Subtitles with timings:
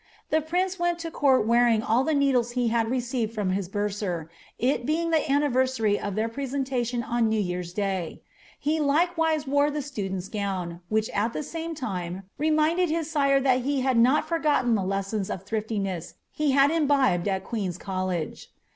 [0.31, 4.31] The prince went to court wearing all the needles he had received from his bursar,
[4.57, 8.23] it being the anniversary of their presentation on New year's day;'
[8.59, 13.61] he likewise wore the student's gown, which at the aame time reminded his sire that
[13.61, 18.49] he had not forgotten the lessons of ihnfiiness he had imbibed at Queen's College.